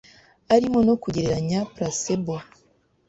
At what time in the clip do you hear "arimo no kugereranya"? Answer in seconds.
0.55-1.59